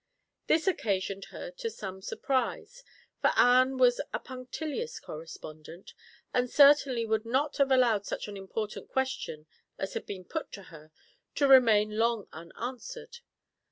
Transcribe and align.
This 0.47 0.65
occasioned 0.65 1.25
her 1.25 1.51
to 1.51 1.69
some 1.69 2.01
surprise, 2.01 2.83
for 3.21 3.29
Anne 3.35 3.77
was 3.77 4.01
a 4.11 4.17
punctilious 4.17 4.99
correspondent, 4.99 5.93
and 6.33 6.49
certainly 6.49 7.05
would 7.05 7.23
not 7.23 7.57
have 7.57 7.69
allowed 7.69 8.07
such 8.07 8.27
an 8.27 8.35
important 8.35 8.89
question 8.89 9.45
as 9.77 9.93
had 9.93 10.07
been 10.07 10.25
put 10.25 10.51
to 10.53 10.63
her 10.73 10.91
to 11.35 11.47
remain 11.47 11.99
long 11.99 12.27
unanswered. 12.33 13.19